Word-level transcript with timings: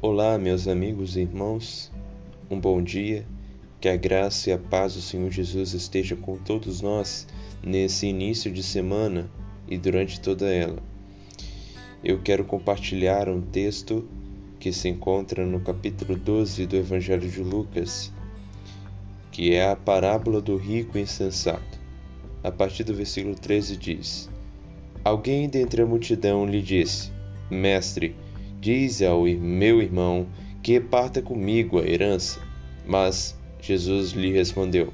Olá, 0.00 0.38
meus 0.38 0.68
amigos 0.68 1.16
e 1.16 1.22
irmãos, 1.22 1.90
um 2.48 2.60
bom 2.60 2.80
dia, 2.80 3.26
que 3.80 3.88
a 3.88 3.96
graça 3.96 4.48
e 4.48 4.52
a 4.52 4.56
paz 4.58 4.94
do 4.94 5.00
Senhor 5.00 5.28
Jesus 5.28 5.74
esteja 5.74 6.14
com 6.14 6.36
todos 6.36 6.80
nós 6.80 7.26
nesse 7.64 8.06
início 8.06 8.48
de 8.48 8.62
semana 8.62 9.28
e 9.66 9.76
durante 9.76 10.20
toda 10.20 10.54
ela. 10.54 10.80
Eu 12.04 12.22
quero 12.22 12.44
compartilhar 12.44 13.28
um 13.28 13.40
texto 13.40 14.08
que 14.60 14.72
se 14.72 14.88
encontra 14.88 15.44
no 15.44 15.58
capítulo 15.58 16.16
12 16.16 16.64
do 16.66 16.76
Evangelho 16.76 17.28
de 17.28 17.42
Lucas, 17.42 18.12
que 19.32 19.52
é 19.52 19.68
a 19.68 19.74
parábola 19.74 20.40
do 20.40 20.56
rico 20.56 20.96
insensato. 20.96 21.80
A 22.44 22.52
partir 22.52 22.84
do 22.84 22.94
versículo 22.94 23.34
13 23.34 23.76
diz: 23.76 24.30
Alguém 25.02 25.48
dentre 25.48 25.82
a 25.82 25.86
multidão 25.86 26.46
lhe 26.46 26.62
disse: 26.62 27.10
Mestre, 27.50 28.14
Diz 28.68 29.00
ao 29.00 29.22
meu 29.22 29.80
irmão 29.80 30.26
que 30.62 30.74
reparta 30.74 31.22
comigo 31.22 31.80
a 31.80 31.88
herança. 31.88 32.38
Mas 32.86 33.34
Jesus 33.62 34.10
lhe 34.10 34.30
respondeu: 34.30 34.92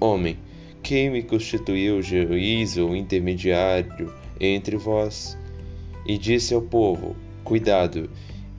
Homem, 0.00 0.38
quem 0.82 1.10
me 1.10 1.22
constituiu 1.22 2.00
juiz 2.00 2.78
ou 2.78 2.96
intermediário 2.96 4.10
entre 4.40 4.78
vós? 4.78 5.36
E 6.06 6.16
disse 6.16 6.54
ao 6.54 6.62
povo: 6.62 7.14
Cuidado, 7.44 8.08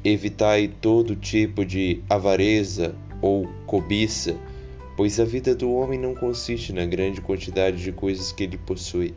evitai 0.03 0.67
todo 0.67 1.15
tipo 1.15 1.65
de 1.65 2.03
avareza 2.07 2.93
ou 3.23 3.47
cobiça, 3.65 4.37
pois 4.95 5.19
a 5.19 5.25
vida 5.25 5.55
do 5.55 5.73
homem 5.73 5.99
não 5.99 6.13
consiste 6.13 6.71
na 6.71 6.85
grande 6.85 7.19
quantidade 7.19 7.81
de 7.81 7.91
coisas 7.91 8.31
que 8.31 8.43
ele 8.43 8.59
possui. 8.59 9.15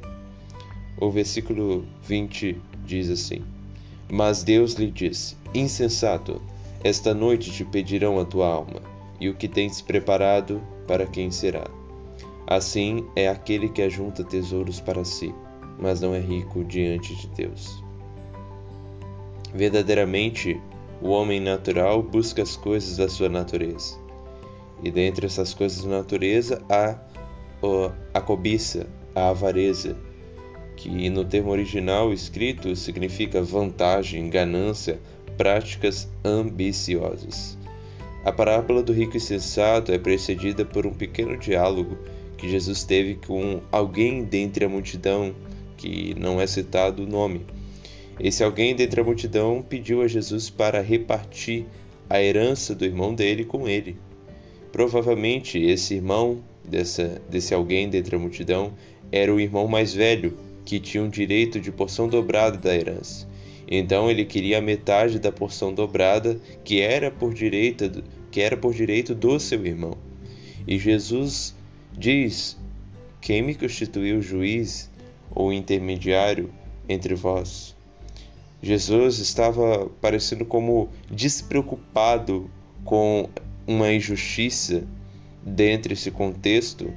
O 0.99 1.11
versículo 1.11 1.85
20 2.03 2.57
diz 2.87 3.11
assim: 3.11 3.58
mas 4.11 4.43
Deus 4.43 4.75
lhe 4.75 4.91
disse: 4.91 5.37
Insensato, 5.55 6.41
esta 6.83 7.13
noite 7.13 7.51
te 7.51 7.65
pedirão 7.65 8.19
a 8.19 8.25
tua 8.25 8.49
alma, 8.49 8.81
e 9.21 9.29
o 9.29 9.35
que 9.35 9.49
tens 9.49 9.81
preparado, 9.81 10.61
para 10.87 11.07
quem 11.07 11.31
será? 11.31 11.67
Assim 12.47 13.07
é 13.15 13.29
aquele 13.29 13.69
que 13.69 13.83
ajunta 13.83 14.25
tesouros 14.25 14.81
para 14.81 15.05
si, 15.05 15.35
mas 15.79 16.01
não 16.01 16.15
é 16.15 16.21
rico 16.21 16.65
diante 16.65 17.15
de 17.15 17.29
Deus. 17.29 17.83
Verdadeiramente, 19.55 20.61
o 21.03 21.11
homem 21.11 21.41
natural 21.41 22.03
busca 22.03 22.43
as 22.43 22.57
coisas 22.57 22.97
da 22.97 23.09
sua 23.09 23.29
natureza. 23.29 23.97
E 24.83 24.91
dentre 24.91 25.27
essas 25.27 25.53
coisas 25.53 25.85
da 25.85 25.99
natureza 25.99 26.63
há 26.69 26.99
a 28.15 28.21
cobiça, 28.21 28.87
a 29.15 29.31
avareza, 29.31 29.97
que 30.79 31.11
no 31.11 31.25
termo 31.25 31.51
original 31.51 32.13
escrito 32.13 32.77
significa 32.77 33.43
vantagem, 33.43 34.31
ganância, 34.31 35.01
práticas 35.37 36.09
ambiciosas. 36.25 37.59
A 38.25 38.31
parábola 38.31 38.81
do 38.81 38.93
rico 38.93 39.17
insensato 39.17 39.91
é 39.91 39.99
precedida 39.99 40.65
por 40.65 40.87
um 40.87 40.93
pequeno 40.93 41.37
diálogo 41.37 41.99
que 42.37 42.49
Jesus 42.49 42.85
teve 42.85 43.17
com 43.17 43.61
alguém 43.73 44.23
dentre 44.23 44.65
a 44.65 44.69
multidão, 44.69 45.35
que 45.77 46.15
não 46.17 46.41
é 46.41 46.47
citado 46.47 47.03
o 47.03 47.09
nome. 47.09 47.45
Esse 48.21 48.45
alguém 48.45 48.77
dentre 48.77 49.01
a 49.01 49.05
multidão 49.05 49.65
pediu 49.69 50.03
a 50.03 50.07
Jesus 50.07 50.49
para 50.49 50.81
repartir 50.81 51.67
a 52.09 52.23
herança 52.23 52.73
do 52.73 52.85
irmão 52.85 53.13
dele 53.17 53.45
com 53.45 53.69
ele. 53.69 53.97
Provavelmente 54.71 55.59
esse 55.59 55.95
irmão 55.95 56.39
dessa, 56.65 57.21
desse 57.29 57.53
alguém 57.53 57.89
dentre 57.89 58.15
a 58.15 58.19
multidão 58.19 58.73
era 59.11 59.35
o 59.35 59.41
irmão 59.41 59.67
mais 59.67 59.93
velho, 59.93 60.37
que 60.69 60.79
tinham 60.79 61.09
direito 61.09 61.59
de 61.59 61.73
porção 61.73 62.07
dobrada 62.07 62.59
da 62.59 62.77
herança. 62.77 63.27
Então 63.67 64.11
ele 64.11 64.27
queria 64.27 64.61
metade 64.61 65.19
da 65.19 65.33
porção 65.33 65.73
dobrada 65.73 66.39
que 66.63 66.83
era 66.83 67.11
por 67.11 67.33
direito, 67.33 68.05
que 68.31 68.43
era 68.43 68.55
por 68.55 68.75
direito 68.75 69.15
do 69.15 69.41
seu 69.41 69.65
irmão. 69.65 69.97
E 70.67 70.79
Jesus 70.79 71.57
diz: 71.97 72.59
Quem 73.19 73.41
me 73.41 73.55
constituiu 73.55 74.21
juiz 74.21 74.91
ou 75.35 75.55
intermediário 75.55 76.53
entre 76.87 77.15
vós? 77.15 77.75
Jesus 78.63 79.21
estava 79.21 79.89
parecendo 80.03 80.45
como 80.45 80.91
despreocupado 81.11 82.51
com 82.85 83.27
uma 83.67 83.91
injustiça 83.91 84.87
dentro 85.43 85.89
desse 85.89 86.11
contexto 86.11 86.93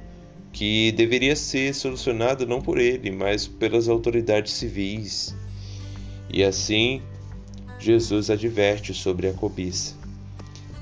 que 0.52 0.92
deveria 0.92 1.34
ser 1.34 1.74
solucionado 1.74 2.46
não 2.46 2.60
por 2.60 2.78
ele, 2.78 3.10
mas 3.10 3.46
pelas 3.46 3.88
autoridades 3.88 4.52
civis. 4.52 5.34
E 6.30 6.44
assim, 6.44 7.00
Jesus 7.78 8.30
adverte 8.30 8.92
sobre 8.92 9.28
a 9.28 9.32
cobiça. 9.32 9.94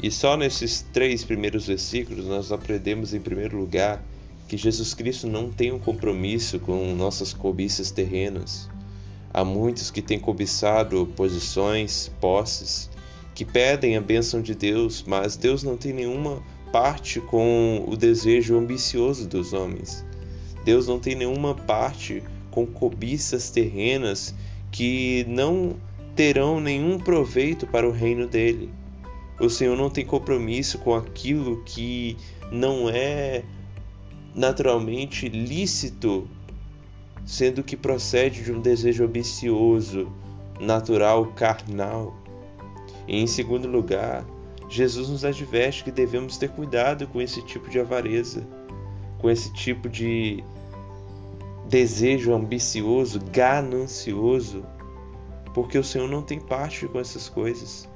E 0.03 0.11
só 0.11 0.37
nesses 0.37 0.85
três 0.93 1.25
primeiros 1.25 1.67
versículos 1.67 2.27
nós 2.27 2.51
aprendemos, 2.51 3.15
em 3.15 3.21
primeiro 3.21 3.59
lugar, 3.59 4.03
que 4.49 4.57
Jesus 4.57 4.95
Cristo 4.95 5.29
não 5.29 5.51
tem 5.51 5.71
um 5.71 5.79
compromisso 5.79 6.59
com 6.59 6.93
nossas 6.95 7.33
cobiças 7.33 7.91
terrenas. 7.91 8.69
Há 9.33 9.45
muitos 9.45 9.91
que 9.91 10.03
têm 10.03 10.19
cobiçado 10.19 11.07
posições, 11.15 12.11
posses, 12.21 12.91
que 13.35 13.45
pedem 13.45 13.97
a 13.97 14.01
bênção 14.01 14.43
de 14.43 14.55
Deus, 14.55 15.05
mas 15.07 15.37
Deus 15.37 15.63
não 15.63 15.77
tem 15.77 15.93
nenhuma 15.93 16.43
parte 16.73 17.21
com 17.21 17.85
o 17.87 17.97
desejo 17.97 18.57
ambicioso 18.57 19.29
dos 19.29 19.53
homens. 19.53 20.05
Deus 20.65 20.87
não 20.87 20.99
tem 20.99 21.15
nenhuma 21.15 21.55
parte 21.55 22.23
com 22.51 22.67
cobiças 22.67 23.51
terrenas 23.51 24.35
que 24.71 25.25
não 25.29 25.77
terão 26.15 26.61
nenhum 26.61 26.99
proveito 26.99 27.67
para 27.67 27.89
o 27.89 27.93
reino 27.93 28.27
dele. 28.27 28.71
O 29.39 29.49
Senhor 29.49 29.77
não 29.77 29.89
tem 29.89 30.05
compromisso 30.05 30.79
com 30.79 30.95
aquilo 30.95 31.63
que 31.65 32.17
não 32.53 32.91
é 32.91 33.43
naturalmente 34.35 35.29
lícito, 35.29 36.29
sendo 37.25 37.63
que 37.63 37.77
procede 37.77 38.43
de 38.45 38.53
um 38.53 38.61
desejo 38.61 39.05
ambicioso, 39.05 40.13
natural, 40.61 41.27
carnal. 41.29 42.15
E 43.09 43.19
em 43.19 43.27
segundo 43.27 43.67
lugar, 43.67 44.27
Jesus 44.71 45.09
nos 45.09 45.25
adverte 45.25 45.83
que 45.83 45.91
devemos 45.91 46.39
ter 46.39 46.49
cuidado 46.49 47.05
com 47.09 47.21
esse 47.21 47.43
tipo 47.43 47.69
de 47.69 47.81
avareza, 47.81 48.47
com 49.19 49.29
esse 49.29 49.53
tipo 49.53 49.89
de 49.89 50.45
desejo 51.69 52.33
ambicioso, 52.33 53.21
ganancioso, 53.33 54.65
porque 55.53 55.77
o 55.77 55.83
Senhor 55.83 56.09
não 56.09 56.23
tem 56.23 56.39
parte 56.39 56.87
com 56.87 57.01
essas 57.01 57.29
coisas. 57.29 57.89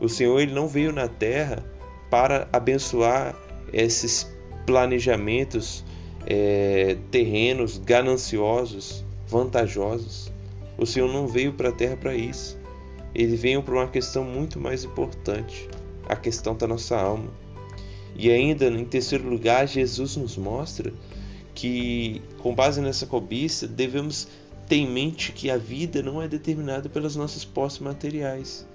O 0.00 0.08
Senhor 0.08 0.40
ele 0.40 0.52
não 0.52 0.66
veio 0.66 0.92
na 0.92 1.06
terra 1.06 1.64
para 2.10 2.48
abençoar 2.52 3.36
esses 3.72 4.28
planejamentos 4.66 5.84
é, 6.26 6.96
terrenos 7.12 7.78
gananciosos, 7.78 9.04
vantajosos. 9.28 10.32
O 10.76 10.84
Senhor 10.84 11.12
não 11.12 11.28
veio 11.28 11.52
para 11.52 11.68
a 11.68 11.72
terra 11.72 11.96
para 11.96 12.16
isso. 12.16 12.58
Ele 13.14 13.36
veio 13.36 13.62
para 13.62 13.74
uma 13.74 13.86
questão 13.86 14.24
muito 14.24 14.58
mais 14.58 14.82
importante 14.82 15.68
a 16.08 16.16
questão 16.16 16.56
da 16.56 16.66
nossa 16.66 16.96
alma. 16.96 17.30
E 18.16 18.30
ainda, 18.30 18.66
em 18.66 18.84
terceiro 18.84 19.28
lugar, 19.28 19.66
Jesus 19.66 20.16
nos 20.16 20.36
mostra 20.36 20.92
que, 21.54 22.22
com 22.38 22.54
base 22.54 22.80
nessa 22.80 23.06
cobiça, 23.06 23.66
devemos 23.66 24.28
ter 24.68 24.76
em 24.76 24.88
mente 24.88 25.32
que 25.32 25.50
a 25.50 25.56
vida 25.56 26.02
não 26.02 26.22
é 26.22 26.28
determinada 26.28 26.88
pelas 26.88 27.16
nossas 27.16 27.44
posses 27.44 27.80
materiais. 27.80 28.66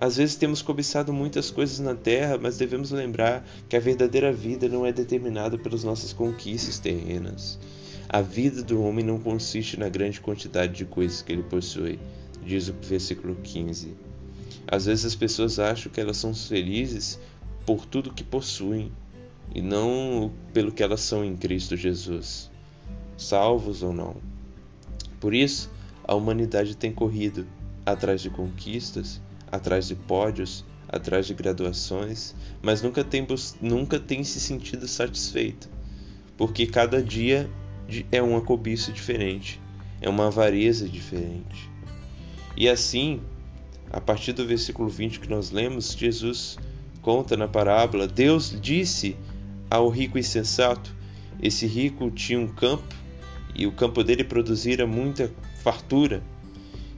Às 0.00 0.16
vezes 0.16 0.36
temos 0.36 0.62
cobiçado 0.62 1.12
muitas 1.12 1.50
coisas 1.50 1.80
na 1.80 1.94
terra, 1.94 2.38
mas 2.40 2.56
devemos 2.56 2.92
lembrar 2.92 3.44
que 3.68 3.76
a 3.76 3.80
verdadeira 3.80 4.32
vida 4.32 4.68
não 4.68 4.86
é 4.86 4.92
determinada 4.92 5.58
pelas 5.58 5.82
nossas 5.82 6.12
conquistas 6.12 6.78
terrenas. 6.78 7.58
A 8.08 8.20
vida 8.20 8.62
do 8.62 8.80
homem 8.82 9.04
não 9.04 9.18
consiste 9.18 9.78
na 9.78 9.88
grande 9.88 10.20
quantidade 10.20 10.72
de 10.72 10.84
coisas 10.84 11.20
que 11.20 11.32
ele 11.32 11.42
possui, 11.42 11.98
diz 12.44 12.68
o 12.68 12.74
versículo 12.74 13.34
15. 13.42 13.96
Às 14.66 14.86
vezes 14.86 15.04
as 15.04 15.14
pessoas 15.14 15.58
acham 15.58 15.90
que 15.90 16.00
elas 16.00 16.16
são 16.16 16.34
felizes 16.34 17.18
por 17.64 17.84
tudo 17.86 18.12
que 18.12 18.24
possuem 18.24 18.92
e 19.54 19.62
não 19.62 20.32
pelo 20.52 20.72
que 20.72 20.82
elas 20.82 21.00
são 21.00 21.24
em 21.24 21.36
Cristo 21.36 21.76
Jesus, 21.76 22.50
salvos 23.16 23.82
ou 23.82 23.92
não. 23.92 24.16
Por 25.20 25.34
isso, 25.34 25.70
a 26.04 26.14
humanidade 26.14 26.76
tem 26.76 26.92
corrido 26.92 27.46
atrás 27.84 28.20
de 28.20 28.30
conquistas, 28.30 29.20
atrás 29.50 29.88
de 29.88 29.94
pódios, 29.94 30.64
atrás 30.88 31.26
de 31.26 31.34
graduações, 31.34 32.34
mas 32.62 32.82
nunca 32.82 33.04
tem, 33.04 33.26
nunca 33.60 33.98
tem 33.98 34.24
se 34.24 34.40
sentido 34.40 34.86
satisfeito, 34.86 35.68
porque 36.36 36.66
cada 36.66 37.02
dia 37.02 37.50
é 38.10 38.22
uma 38.22 38.40
cobiça 38.40 38.92
diferente, 38.92 39.60
é 40.00 40.08
uma 40.08 40.28
avareza 40.28 40.88
diferente. 40.88 41.70
E 42.56 42.68
assim, 42.68 43.20
a 43.90 44.00
partir 44.00 44.32
do 44.32 44.46
versículo 44.46 44.88
20 44.88 45.20
que 45.20 45.30
nós 45.30 45.50
lemos, 45.50 45.92
Jesus 45.92 46.58
conta 47.02 47.36
na 47.36 47.48
parábola: 47.48 48.06
Deus 48.06 48.56
disse 48.60 49.16
ao 49.70 49.88
rico 49.88 50.18
insensato: 50.18 50.96
esse 51.40 51.66
rico 51.66 52.10
tinha 52.10 52.38
um 52.38 52.48
campo 52.48 52.94
e 53.54 53.66
o 53.66 53.72
campo 53.72 54.02
dele 54.02 54.24
produzira 54.24 54.86
muita 54.86 55.30
fartura, 55.62 56.22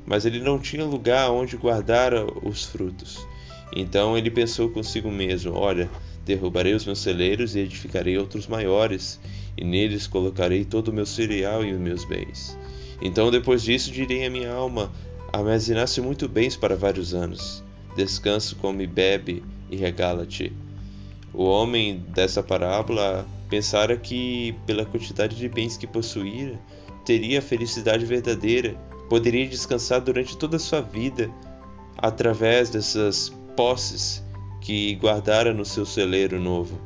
mas 0.06 0.24
ele 0.24 0.40
não 0.40 0.58
tinha 0.58 0.84
lugar 0.84 1.30
onde 1.30 1.56
guardar 1.56 2.12
os 2.42 2.64
frutos. 2.64 3.26
Então 3.74 4.16
ele 4.16 4.30
pensou 4.30 4.70
consigo 4.70 5.10
mesmo: 5.10 5.54
Olha, 5.54 5.90
derrubarei 6.24 6.74
os 6.74 6.86
meus 6.86 7.00
celeiros 7.00 7.54
e 7.54 7.60
edificarei 7.60 8.16
outros 8.16 8.46
maiores, 8.46 9.20
e 9.56 9.64
neles 9.64 10.06
colocarei 10.06 10.64
todo 10.64 10.88
o 10.88 10.92
meu 10.92 11.06
cereal 11.06 11.64
e 11.64 11.72
os 11.72 11.80
meus 11.80 12.04
bens. 12.04 12.58
Então 13.02 13.30
depois 13.30 13.62
disso 13.62 13.92
direi 13.92 14.24
à 14.24 14.30
minha 14.30 14.52
alma: 14.52 14.90
Armazenaste 15.32 16.00
muito 16.00 16.28
bens 16.28 16.56
para 16.56 16.74
vários 16.74 17.14
anos. 17.14 17.62
Descanso, 17.94 18.56
come, 18.56 18.86
bebe 18.86 19.44
e 19.70 19.76
regala-te. 19.76 20.52
O 21.32 21.44
homem 21.44 22.04
dessa 22.08 22.42
parábola 22.42 23.24
pensara 23.48 23.96
que, 23.96 24.56
pela 24.66 24.84
quantidade 24.84 25.36
de 25.36 25.48
bens 25.48 25.76
que 25.76 25.86
possuía, 25.86 26.58
teria 27.04 27.38
a 27.38 27.42
felicidade 27.42 28.04
verdadeira, 28.04 28.74
poderia 29.08 29.46
descansar 29.48 30.00
durante 30.00 30.36
toda 30.36 30.56
a 30.56 30.60
sua 30.60 30.80
vida 30.80 31.30
através 31.96 32.68
dessas 32.70 33.32
posses 33.56 34.24
que 34.60 34.96
guardara 34.96 35.54
no 35.54 35.64
seu 35.64 35.86
celeiro 35.86 36.40
novo. 36.40 36.80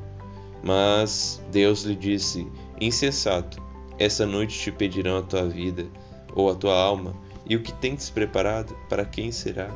Mas 0.63 1.43
Deus 1.51 1.83
lhe 1.83 1.97
disse: 1.97 2.47
Insensato, 2.79 3.63
essa 3.99 4.27
noite 4.27 4.59
te 4.59 4.71
pedirão 4.71 5.17
a 5.17 5.23
tua 5.23 5.47
vida 5.47 5.87
ou 6.35 6.51
a 6.51 6.55
tua 6.55 6.75
alma, 6.75 7.15
e 7.47 7.57
o 7.57 7.63
que 7.63 7.73
tens 7.73 8.11
preparado, 8.11 8.77
para 8.89 9.05
quem 9.05 9.31
será? 9.31 9.71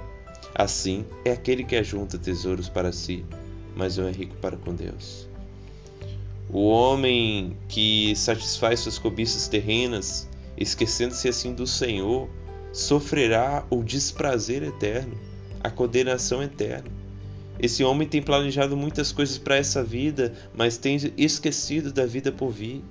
Assim 0.54 1.04
é 1.24 1.32
aquele 1.32 1.64
que 1.64 1.76
ajunta 1.76 2.18
tesouros 2.18 2.68
para 2.68 2.92
si, 2.92 3.24
mas 3.76 3.96
não 3.96 4.08
é 4.08 4.10
rico 4.10 4.36
para 4.36 4.56
com 4.56 4.74
Deus. 4.74 5.28
O 6.50 6.66
homem 6.68 7.56
que 7.68 8.14
satisfaz 8.16 8.80
suas 8.80 8.98
cobiças 8.98 9.48
terrenas, 9.48 10.28
esquecendo-se 10.56 11.28
assim 11.28 11.54
do 11.54 11.66
Senhor, 11.66 12.28
sofrerá 12.72 13.66
o 13.70 13.82
desprazer 13.82 14.62
eterno 14.62 15.28
a 15.62 15.70
condenação 15.70 16.42
eterna. 16.42 16.90
Esse 17.58 17.82
homem 17.82 18.06
tem 18.06 18.22
planejado 18.22 18.76
muitas 18.76 19.10
coisas 19.10 19.36
para 19.36 19.56
essa 19.56 19.82
vida, 19.82 20.32
mas 20.54 20.78
tem 20.78 20.96
esquecido 21.16 21.92
da 21.92 22.06
vida 22.06 22.30
por 22.30 22.50
vir. 22.50 22.84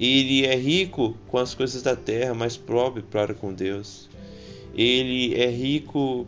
Ele 0.00 0.46
é 0.46 0.56
rico 0.56 1.14
com 1.28 1.36
as 1.36 1.54
coisas 1.54 1.82
da 1.82 1.94
terra, 1.94 2.32
mas 2.32 2.56
pobre 2.56 3.02
para 3.02 3.34
com 3.34 3.52
Deus. 3.52 4.08
Ele 4.74 5.34
é 5.34 5.50
rico 5.50 6.26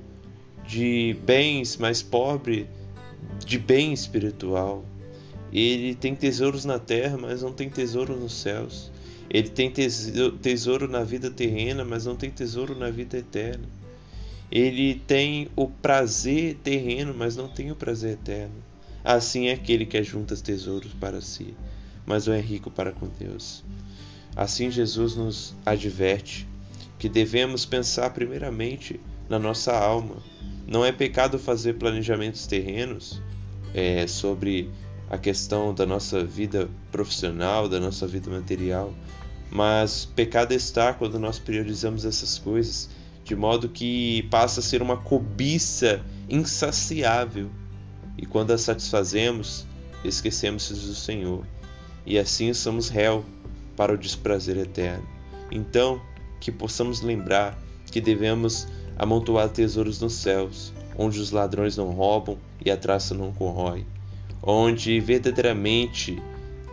de 0.68 1.16
bens, 1.24 1.78
mas 1.78 2.02
pobre 2.02 2.66
de 3.46 3.58
bem 3.58 3.94
espiritual. 3.94 4.84
Ele 5.50 5.94
tem 5.94 6.14
tesouros 6.14 6.66
na 6.66 6.78
terra, 6.78 7.16
mas 7.16 7.40
não 7.40 7.52
tem 7.52 7.70
tesouro 7.70 8.14
nos 8.14 8.34
céus. 8.34 8.92
Ele 9.30 9.48
tem 9.48 9.72
tesouro 10.42 10.86
na 10.86 11.02
vida 11.02 11.30
terrena, 11.30 11.82
mas 11.82 12.04
não 12.04 12.14
tem 12.14 12.30
tesouro 12.30 12.78
na 12.78 12.90
vida 12.90 13.16
eterna. 13.16 13.64
Ele 14.50 14.96
tem 15.06 15.48
o 15.56 15.66
prazer 15.66 16.56
terreno, 16.62 17.14
mas 17.16 17.36
não 17.36 17.48
tem 17.48 17.70
o 17.70 17.76
prazer 17.76 18.12
eterno. 18.12 18.54
Assim 19.02 19.46
é 19.46 19.52
aquele 19.52 19.86
que 19.86 19.96
ajunta 19.96 20.36
tesouros 20.36 20.92
para 20.92 21.22
si, 21.22 21.54
mas 22.06 22.26
não 22.26 22.34
é 22.34 22.40
rico 22.40 22.70
para 22.70 22.92
com 22.92 23.08
Deus. 23.18 23.64
Assim 24.34 24.70
Jesus 24.70 25.14
nos 25.14 25.54
adverte 25.64 26.48
que 26.98 27.08
devemos 27.08 27.64
pensar 27.64 28.10
primeiramente 28.10 29.00
na 29.28 29.38
nossa 29.38 29.76
alma. 29.76 30.16
Não 30.66 30.84
é 30.84 30.92
pecado 30.92 31.38
fazer 31.38 31.74
planejamentos 31.74 32.46
terrenos 32.46 33.20
é, 33.74 34.06
sobre 34.06 34.70
a 35.10 35.18
questão 35.18 35.74
da 35.74 35.84
nossa 35.84 36.24
vida 36.24 36.70
profissional, 36.90 37.68
da 37.68 37.78
nossa 37.78 38.06
vida 38.06 38.30
material, 38.30 38.94
mas 39.50 40.04
pecado 40.04 40.52
está 40.52 40.94
quando 40.94 41.18
nós 41.18 41.38
priorizamos 41.38 42.04
essas 42.04 42.38
coisas 42.38 42.88
de 43.24 43.36
modo 43.36 43.68
que 43.68 44.22
passa 44.30 44.60
a 44.60 44.62
ser 44.62 44.82
uma 44.82 44.96
cobiça 44.96 46.02
insaciável. 46.28 47.50
E 48.16 48.26
quando 48.26 48.52
a 48.52 48.58
satisfazemos, 48.58 49.66
esquecemos 50.04 50.68
do 50.68 50.94
Senhor, 50.94 51.46
e 52.04 52.18
assim 52.18 52.52
somos 52.52 52.88
réu 52.88 53.24
para 53.76 53.92
o 53.92 53.98
desprazer 53.98 54.56
eterno. 54.56 55.06
Então, 55.50 56.00
que 56.40 56.50
possamos 56.50 57.00
lembrar 57.00 57.58
que 57.90 58.00
devemos 58.00 58.66
amontoar 58.96 59.48
tesouros 59.48 60.00
nos 60.00 60.14
céus, 60.14 60.72
onde 60.96 61.18
os 61.18 61.30
ladrões 61.30 61.76
não 61.76 61.90
roubam 61.90 62.38
e 62.64 62.70
a 62.70 62.76
traça 62.76 63.14
não 63.14 63.32
corrói, 63.32 63.86
onde 64.42 64.98
verdadeiramente 65.00 66.20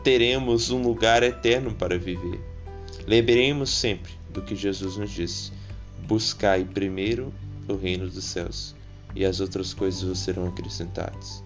teremos 0.04 0.72
um 0.72 0.81
lugar 0.81 1.24
eterno 1.24 1.74
para 1.74 1.98
viver. 1.98 2.40
Lembremos 3.06 3.70
sempre 3.70 4.14
do 4.30 4.42
que 4.42 4.56
Jesus 4.56 4.98
nos 4.98 5.12
disse: 5.12 5.52
Buscai 6.08 6.64
primeiro 6.64 7.34
o 7.68 7.76
reino 7.76 8.10
dos 8.10 8.24
céus, 8.24 8.76
e 9.16 9.26
as 9.26 9.40
outras 9.40 9.74
coisas 9.74 10.02
vos 10.02 10.20
serão 10.20 10.48
acrescentadas. 10.48 11.44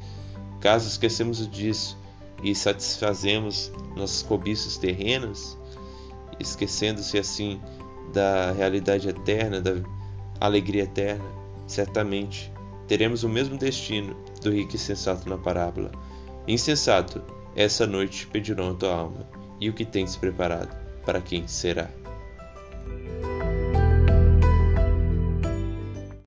Caso 0.62 0.88
esquecemos 0.88 1.50
disso 1.50 1.98
e 2.44 2.54
satisfazemos 2.54 3.72
nossas 3.95 4.22
cobiças 4.22 4.78
terrenas, 4.78 5.57
esquecendo-se 6.40 7.18
assim 7.18 7.62
da 8.13 8.51
realidade 8.51 9.07
eterna, 9.07 9.62
da 9.62 9.75
alegria 10.40 10.84
eterna, 10.84 11.25
certamente 11.66 12.51
teremos 12.88 13.24
o 13.24 13.30
mesmo 13.30 13.57
destino 13.57 14.16
do 14.42 14.51
rico 14.51 14.75
e 14.75 14.80
sensato 14.80 15.28
na 15.30 15.38
parábola. 15.38 15.92
Insensato, 16.48 17.24
essa 17.56 17.88
noite 17.88 18.28
pedirão 18.28 18.72
a 18.72 18.74
tua 18.74 18.94
alma, 18.94 19.28
e 19.60 19.69
o 19.69 19.74
que 19.74 19.86
tens 19.86 20.18
preparado, 20.18 20.75
para 21.06 21.22
quem 21.22 21.48
será? 21.48 21.89